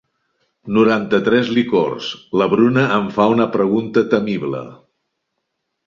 [0.77, 2.09] Noranta-tres licors,
[2.43, 4.65] la Bruna em fa una pregunta temible.